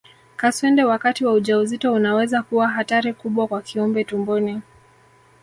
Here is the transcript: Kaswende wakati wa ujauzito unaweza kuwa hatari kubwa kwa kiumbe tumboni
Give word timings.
Kaswende 0.35 0.83
wakati 0.83 1.25
wa 1.25 1.33
ujauzito 1.33 1.93
unaweza 1.93 2.41
kuwa 2.43 2.67
hatari 2.67 3.13
kubwa 3.13 3.47
kwa 3.47 3.61
kiumbe 3.61 4.03
tumboni 4.03 4.61